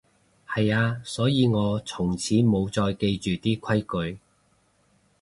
[0.47, 4.19] 係啊，所以我從此無再記住啲規矩